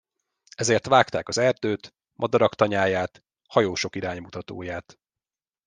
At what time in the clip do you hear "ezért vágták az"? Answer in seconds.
0.55-1.37